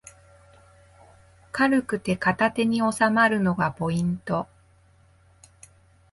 [1.51, 4.47] 軽くて片手におさまるのがポイント